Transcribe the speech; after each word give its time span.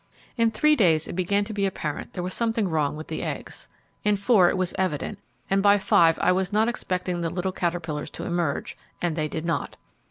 In 0.35 0.49
three 0.49 0.75
days 0.75 1.07
it 1.07 1.13
began 1.15 1.43
to 1.43 1.53
be 1.53 1.67
apparent 1.67 2.13
there 2.13 2.23
was 2.23 2.33
something 2.33 2.67
wrong 2.67 2.95
with 2.95 3.07
the 3.07 3.21
eggs. 3.21 3.69
In 4.03 4.15
four 4.15 4.49
it 4.49 4.57
was 4.57 4.73
evident, 4.75 5.19
and 5.47 5.61
by 5.61 5.77
five 5.77 6.17
I 6.23 6.31
was 6.31 6.51
not 6.51 6.67
expecting 6.67 7.21
the 7.21 7.29
little 7.29 7.51
caterpillars 7.51 8.09
to 8.17 8.23
emerge, 8.23 8.75
and 8.99 9.15
they 9.15 9.27
did 9.27 9.45
not. 9.45 9.77